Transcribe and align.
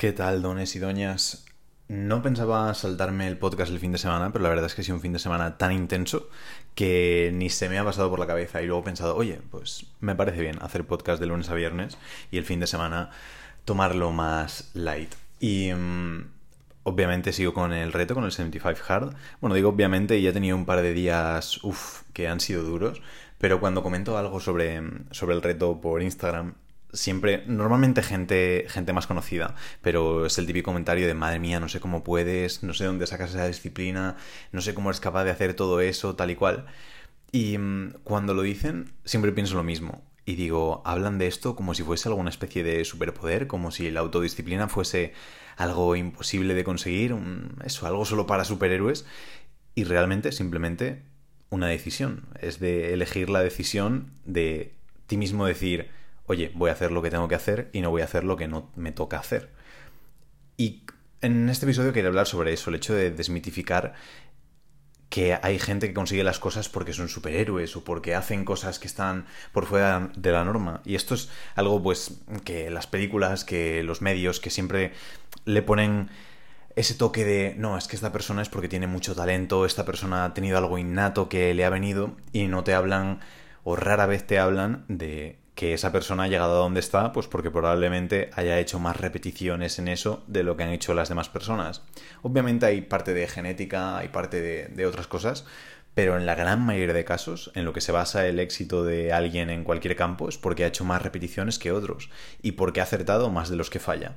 ¿Qué 0.00 0.12
tal, 0.12 0.40
dones 0.40 0.74
y 0.76 0.78
doñas? 0.78 1.44
No 1.86 2.22
pensaba 2.22 2.72
saltarme 2.72 3.28
el 3.28 3.36
podcast 3.36 3.70
el 3.70 3.78
fin 3.78 3.92
de 3.92 3.98
semana, 3.98 4.32
pero 4.32 4.42
la 4.42 4.48
verdad 4.48 4.64
es 4.64 4.74
que 4.74 4.80
ha 4.80 4.84
sido 4.84 4.96
un 4.96 5.02
fin 5.02 5.12
de 5.12 5.18
semana 5.18 5.58
tan 5.58 5.72
intenso 5.72 6.30
que 6.74 7.30
ni 7.34 7.50
se 7.50 7.68
me 7.68 7.78
ha 7.78 7.84
pasado 7.84 8.08
por 8.08 8.18
la 8.18 8.26
cabeza 8.26 8.62
y 8.62 8.66
luego 8.66 8.80
he 8.80 8.84
pensado, 8.86 9.14
oye, 9.14 9.42
pues 9.50 9.84
me 10.00 10.14
parece 10.14 10.40
bien 10.40 10.56
hacer 10.62 10.86
podcast 10.86 11.20
de 11.20 11.26
lunes 11.26 11.50
a 11.50 11.54
viernes 11.54 11.98
y 12.30 12.38
el 12.38 12.46
fin 12.46 12.60
de 12.60 12.66
semana 12.66 13.10
tomarlo 13.66 14.10
más 14.10 14.70
light. 14.72 15.14
Y 15.38 15.70
mm, 15.74 16.30
obviamente 16.84 17.34
sigo 17.34 17.52
con 17.52 17.74
el 17.74 17.92
reto, 17.92 18.14
con 18.14 18.24
el 18.24 18.32
75 18.32 18.80
Hard. 18.88 19.14
Bueno, 19.42 19.54
digo 19.54 19.68
obviamente 19.68 20.22
ya 20.22 20.30
he 20.30 20.32
tenido 20.32 20.56
un 20.56 20.64
par 20.64 20.80
de 20.80 20.94
días, 20.94 21.62
uff, 21.62 22.04
que 22.14 22.26
han 22.26 22.40
sido 22.40 22.62
duros, 22.62 23.02
pero 23.36 23.60
cuando 23.60 23.82
comento 23.82 24.16
algo 24.16 24.40
sobre, 24.40 24.80
sobre 25.10 25.34
el 25.34 25.42
reto 25.42 25.78
por 25.82 26.00
Instagram 26.00 26.54
siempre, 26.92 27.44
normalmente 27.46 28.02
gente, 28.02 28.66
gente 28.68 28.92
más 28.92 29.06
conocida, 29.06 29.54
pero 29.82 30.26
es 30.26 30.38
el 30.38 30.46
típico 30.46 30.66
comentario 30.66 31.06
de 31.06 31.14
madre 31.14 31.38
mía, 31.38 31.60
no 31.60 31.68
sé 31.68 31.80
cómo 31.80 32.04
puedes, 32.04 32.62
no 32.62 32.74
sé 32.74 32.84
dónde 32.84 33.06
sacas 33.06 33.30
esa 33.30 33.46
disciplina, 33.46 34.16
no 34.52 34.60
sé 34.60 34.74
cómo 34.74 34.90
eres 34.90 35.00
capaz 35.00 35.24
de 35.24 35.30
hacer 35.30 35.54
todo 35.54 35.80
eso, 35.80 36.16
tal 36.16 36.30
y 36.30 36.36
cual. 36.36 36.66
Y 37.32 37.58
mm, 37.58 37.94
cuando 38.04 38.34
lo 38.34 38.42
dicen, 38.42 38.92
siempre 39.04 39.32
pienso 39.32 39.56
lo 39.56 39.62
mismo. 39.62 40.02
Y 40.24 40.36
digo, 40.36 40.82
hablan 40.84 41.18
de 41.18 41.26
esto 41.26 41.56
como 41.56 41.74
si 41.74 41.82
fuese 41.82 42.08
alguna 42.08 42.30
especie 42.30 42.62
de 42.62 42.84
superpoder, 42.84 43.46
como 43.46 43.70
si 43.70 43.90
la 43.90 44.00
autodisciplina 44.00 44.68
fuese 44.68 45.12
algo 45.56 45.96
imposible 45.96 46.54
de 46.54 46.64
conseguir, 46.64 47.14
eso, 47.64 47.86
algo 47.86 48.04
solo 48.04 48.26
para 48.26 48.44
superhéroes. 48.44 49.06
Y 49.74 49.84
realmente, 49.84 50.32
simplemente, 50.32 51.02
una 51.50 51.68
decisión. 51.68 52.28
Es 52.40 52.60
de 52.60 52.92
elegir 52.94 53.28
la 53.28 53.42
decisión 53.42 54.12
de 54.24 54.74
ti 55.06 55.16
mismo 55.16 55.46
decir, 55.46 55.90
oye, 56.30 56.52
voy 56.54 56.70
a 56.70 56.74
hacer 56.74 56.92
lo 56.92 57.02
que 57.02 57.10
tengo 57.10 57.26
que 57.26 57.34
hacer 57.34 57.70
y 57.72 57.80
no 57.80 57.90
voy 57.90 58.02
a 58.02 58.04
hacer 58.04 58.22
lo 58.22 58.36
que 58.36 58.46
no 58.46 58.70
me 58.76 58.92
toca 58.92 59.18
hacer. 59.18 59.50
Y 60.56 60.84
en 61.22 61.48
este 61.48 61.66
episodio 61.66 61.92
quería 61.92 62.08
hablar 62.08 62.28
sobre 62.28 62.52
eso, 62.52 62.70
el 62.70 62.76
hecho 62.76 62.94
de 62.94 63.10
desmitificar 63.10 63.94
que 65.08 65.36
hay 65.42 65.58
gente 65.58 65.88
que 65.88 65.94
consigue 65.94 66.22
las 66.22 66.38
cosas 66.38 66.68
porque 66.68 66.92
son 66.92 67.08
superhéroes 67.08 67.74
o 67.74 67.82
porque 67.82 68.14
hacen 68.14 68.44
cosas 68.44 68.78
que 68.78 68.86
están 68.86 69.26
por 69.52 69.66
fuera 69.66 70.12
de 70.16 70.30
la 70.30 70.44
norma. 70.44 70.82
Y 70.84 70.94
esto 70.94 71.16
es 71.16 71.30
algo 71.56 71.82
pues 71.82 72.20
que 72.44 72.70
las 72.70 72.86
películas, 72.86 73.44
que 73.44 73.82
los 73.82 74.00
medios, 74.00 74.38
que 74.38 74.50
siempre 74.50 74.92
le 75.46 75.62
ponen 75.62 76.10
ese 76.76 76.94
toque 76.94 77.24
de, 77.24 77.56
no, 77.58 77.76
es 77.76 77.88
que 77.88 77.96
esta 77.96 78.12
persona 78.12 78.40
es 78.40 78.48
porque 78.48 78.68
tiene 78.68 78.86
mucho 78.86 79.16
talento, 79.16 79.66
esta 79.66 79.84
persona 79.84 80.26
ha 80.26 80.32
tenido 80.32 80.58
algo 80.58 80.78
innato 80.78 81.28
que 81.28 81.52
le 81.54 81.64
ha 81.64 81.70
venido 81.70 82.14
y 82.32 82.46
no 82.46 82.62
te 82.62 82.72
hablan 82.72 83.18
o 83.64 83.74
rara 83.74 84.06
vez 84.06 84.24
te 84.28 84.38
hablan 84.38 84.84
de 84.86 85.39
que 85.60 85.74
esa 85.74 85.92
persona 85.92 86.22
ha 86.22 86.28
llegado 86.28 86.54
a 86.54 86.60
donde 86.60 86.80
está, 86.80 87.12
pues 87.12 87.26
porque 87.26 87.50
probablemente 87.50 88.30
haya 88.32 88.58
hecho 88.58 88.78
más 88.78 88.96
repeticiones 88.96 89.78
en 89.78 89.88
eso 89.88 90.24
de 90.26 90.42
lo 90.42 90.56
que 90.56 90.62
han 90.62 90.70
hecho 90.70 90.94
las 90.94 91.10
demás 91.10 91.28
personas. 91.28 91.82
Obviamente 92.22 92.64
hay 92.64 92.80
parte 92.80 93.12
de 93.12 93.28
genética, 93.28 93.98
hay 93.98 94.08
parte 94.08 94.40
de, 94.40 94.86
otras 94.86 95.06
cosas, 95.06 95.44
pero 95.92 96.16
en 96.16 96.24
la 96.24 96.34
gran 96.34 96.64
mayoría 96.64 96.94
de 96.94 97.04
casos, 97.04 97.52
en 97.54 97.66
lo 97.66 97.74
que 97.74 97.82
se 97.82 97.92
basa 97.92 98.26
el 98.26 98.40
éxito 98.40 98.84
de 98.84 99.12
alguien 99.12 99.50
en 99.50 99.62
cualquier 99.62 99.96
campo 99.96 100.30
es 100.30 100.38
porque 100.38 100.64
ha 100.64 100.68
hecho 100.68 100.86
más 100.86 101.02
repeticiones 101.02 101.58
que 101.58 101.72
otros 101.72 102.08
y 102.40 102.52
porque 102.52 102.80
ha 102.80 102.84
acertado 102.84 103.28
más 103.28 103.50
de 103.50 103.56
los 103.56 103.68
que 103.68 103.80
falla. 103.80 104.16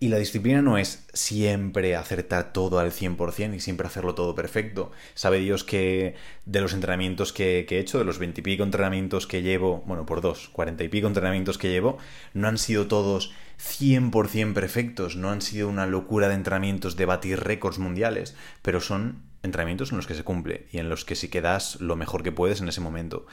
Y 0.00 0.08
la 0.10 0.18
disciplina 0.18 0.62
no 0.62 0.78
es 0.78 1.04
siempre 1.12 1.96
acertar 1.96 2.52
todo 2.52 2.78
al 2.78 2.92
100% 2.92 3.56
y 3.56 3.60
siempre 3.60 3.88
hacerlo 3.88 4.14
todo 4.14 4.36
perfecto. 4.36 4.92
Sabe 5.14 5.40
Dios 5.40 5.64
que 5.64 6.14
de 6.44 6.60
los 6.60 6.72
entrenamientos 6.72 7.32
que, 7.32 7.66
he 7.68 7.78
hecho, 7.80 7.98
de 7.98 8.04
los 8.04 8.20
veintipico 8.20 8.62
entrenamientos 8.62 9.26
que 9.26 9.42
llevo, 9.42 9.82
bueno, 9.86 10.06
por 10.06 10.20
dos, 10.20 10.50
cuarenta 10.50 10.84
y 10.84 10.88
pico 10.88 11.08
entrenamientos 11.08 11.58
que 11.58 11.70
llevo, 11.70 11.98
no 12.32 12.46
han 12.46 12.58
sido 12.58 12.86
todos 12.86 13.32
100% 13.58 14.54
perfectos, 14.54 15.16
no 15.16 15.30
han 15.30 15.42
sido 15.42 15.68
una 15.68 15.86
locura 15.86 16.28
de 16.28 16.34
entrenamientos 16.34 16.94
de 16.94 17.04
batir 17.04 17.40
récords 17.40 17.80
mundiales, 17.80 18.36
pero 18.62 18.80
son 18.80 19.22
entrenamientos 19.42 19.90
en 19.90 19.96
los 19.96 20.06
que 20.06 20.14
se 20.14 20.22
cumple 20.22 20.68
y 20.70 20.78
en 20.78 20.88
los 20.88 21.04
que 21.04 21.16
si 21.16 21.28
quedas 21.28 21.80
lo 21.80 21.96
mejor 21.96 22.22
que 22.22 22.30
puedes 22.30 22.60
en 22.60 22.68
ese 22.68 22.80
momento. 22.80 23.26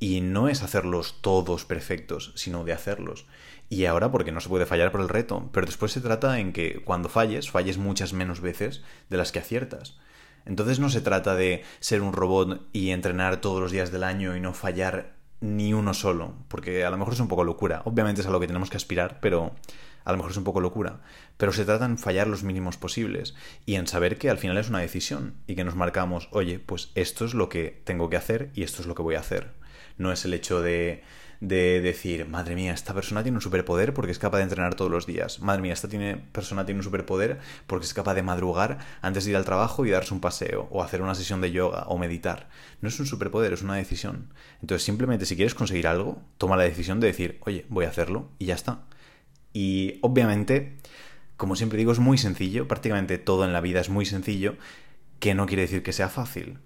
Y 0.00 0.22
no 0.22 0.48
es 0.48 0.62
hacerlos 0.62 1.18
todos 1.20 1.64
perfectos, 1.64 2.32
sino 2.34 2.64
de 2.64 2.72
hacerlos. 2.72 3.26
Y 3.68 3.84
ahora 3.84 4.10
porque 4.10 4.32
no 4.32 4.40
se 4.40 4.48
puede 4.48 4.66
fallar 4.66 4.90
por 4.90 5.00
el 5.00 5.08
reto, 5.08 5.48
pero 5.52 5.66
después 5.66 5.92
se 5.92 6.00
trata 6.00 6.40
en 6.40 6.52
que 6.52 6.82
cuando 6.82 7.08
falles, 7.08 7.50
falles 7.50 7.78
muchas 7.78 8.12
menos 8.12 8.40
veces 8.40 8.82
de 9.08 9.16
las 9.16 9.30
que 9.30 9.38
aciertas. 9.38 9.96
Entonces 10.44 10.80
no 10.80 10.88
se 10.88 11.00
trata 11.00 11.36
de 11.36 11.62
ser 11.78 12.02
un 12.02 12.12
robot 12.12 12.66
y 12.72 12.90
entrenar 12.90 13.40
todos 13.40 13.60
los 13.60 13.70
días 13.70 13.92
del 13.92 14.02
año 14.02 14.34
y 14.36 14.40
no 14.40 14.54
fallar 14.54 15.14
ni 15.40 15.72
uno 15.72 15.94
solo, 15.94 16.34
porque 16.48 16.84
a 16.84 16.90
lo 16.90 16.98
mejor 16.98 17.14
es 17.14 17.20
un 17.20 17.28
poco 17.28 17.44
locura. 17.44 17.82
Obviamente 17.84 18.20
es 18.20 18.26
a 18.26 18.30
lo 18.30 18.40
que 18.40 18.46
tenemos 18.46 18.70
que 18.70 18.76
aspirar, 18.76 19.18
pero 19.20 19.52
a 20.04 20.12
lo 20.12 20.18
mejor 20.18 20.32
es 20.32 20.36
un 20.36 20.44
poco 20.44 20.60
locura. 20.60 21.00
Pero 21.36 21.52
se 21.52 21.64
trata 21.64 21.84
en 21.84 21.98
fallar 21.98 22.26
los 22.26 22.42
mínimos 22.42 22.76
posibles 22.76 23.34
y 23.66 23.76
en 23.76 23.86
saber 23.86 24.18
que 24.18 24.30
al 24.30 24.38
final 24.38 24.58
es 24.58 24.68
una 24.68 24.80
decisión 24.80 25.34
y 25.46 25.54
que 25.54 25.64
nos 25.64 25.76
marcamos, 25.76 26.28
oye, 26.32 26.58
pues 26.58 26.90
esto 26.94 27.24
es 27.24 27.34
lo 27.34 27.48
que 27.48 27.82
tengo 27.84 28.10
que 28.10 28.16
hacer 28.16 28.50
y 28.54 28.62
esto 28.62 28.82
es 28.82 28.88
lo 28.88 28.94
que 28.94 29.02
voy 29.02 29.14
a 29.14 29.20
hacer 29.20 29.60
no 30.00 30.10
es 30.10 30.24
el 30.24 30.34
hecho 30.34 30.62
de, 30.62 31.04
de 31.40 31.80
decir, 31.80 32.26
madre 32.26 32.54
mía, 32.54 32.72
esta 32.72 32.94
persona 32.94 33.22
tiene 33.22 33.36
un 33.36 33.42
superpoder 33.42 33.94
porque 33.94 34.12
es 34.12 34.18
capaz 34.18 34.38
de 34.38 34.44
entrenar 34.44 34.74
todos 34.74 34.90
los 34.90 35.06
días. 35.06 35.40
Madre 35.40 35.62
mía, 35.62 35.74
esta 35.74 35.88
tiene, 35.88 36.16
persona 36.16 36.64
tiene 36.64 36.80
un 36.80 36.84
superpoder 36.84 37.38
porque 37.66 37.86
es 37.86 37.94
capaz 37.94 38.14
de 38.14 38.22
madrugar 38.22 38.78
antes 39.02 39.24
de 39.24 39.30
ir 39.30 39.36
al 39.36 39.44
trabajo 39.44 39.84
y 39.86 39.90
darse 39.90 40.14
un 40.14 40.20
paseo, 40.20 40.68
o 40.70 40.82
hacer 40.82 41.02
una 41.02 41.14
sesión 41.14 41.40
de 41.40 41.52
yoga, 41.52 41.84
o 41.86 41.98
meditar. 41.98 42.48
No 42.80 42.88
es 42.88 42.98
un 42.98 43.06
superpoder, 43.06 43.52
es 43.52 43.62
una 43.62 43.76
decisión. 43.76 44.32
Entonces, 44.62 44.84
simplemente 44.84 45.26
si 45.26 45.36
quieres 45.36 45.54
conseguir 45.54 45.86
algo, 45.86 46.22
toma 46.38 46.56
la 46.56 46.64
decisión 46.64 46.98
de 46.98 47.08
decir, 47.08 47.38
oye, 47.42 47.66
voy 47.68 47.84
a 47.84 47.90
hacerlo 47.90 48.30
y 48.38 48.46
ya 48.46 48.54
está. 48.54 48.80
Y 49.52 49.98
obviamente, 50.02 50.76
como 51.36 51.56
siempre 51.56 51.78
digo, 51.78 51.92
es 51.92 51.98
muy 51.98 52.18
sencillo, 52.18 52.68
prácticamente 52.68 53.18
todo 53.18 53.44
en 53.44 53.52
la 53.52 53.60
vida 53.60 53.80
es 53.80 53.88
muy 53.88 54.06
sencillo, 54.06 54.56
que 55.18 55.34
no 55.34 55.46
quiere 55.46 55.62
decir 55.62 55.82
que 55.82 55.92
sea 55.92 56.08
fácil. 56.08 56.58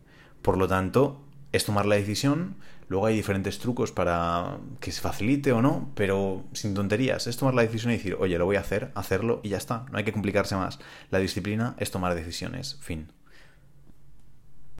Por 0.42 0.58
lo 0.58 0.68
tanto, 0.68 1.20
es 1.52 1.64
tomar 1.64 1.86
la 1.86 1.94
decisión, 1.96 2.56
luego 2.88 3.06
hay 3.06 3.16
diferentes 3.16 3.58
trucos 3.58 3.92
para 3.92 4.58
que 4.80 4.92
se 4.92 5.00
facilite 5.00 5.52
o 5.52 5.62
no, 5.62 5.90
pero 5.94 6.44
sin 6.52 6.74
tonterías, 6.74 7.26
es 7.26 7.36
tomar 7.36 7.54
la 7.54 7.62
decisión 7.62 7.92
y 7.92 7.96
decir, 7.96 8.16
oye, 8.18 8.38
lo 8.38 8.44
voy 8.44 8.56
a 8.56 8.60
hacer, 8.60 8.90
hacerlo 8.94 9.40
y 9.42 9.50
ya 9.50 9.56
está, 9.56 9.86
no 9.90 9.98
hay 9.98 10.04
que 10.04 10.12
complicarse 10.12 10.56
más. 10.56 10.78
La 11.10 11.18
disciplina 11.18 11.76
es 11.78 11.90
tomar 11.90 12.14
decisiones, 12.14 12.78
fin. 12.80 13.08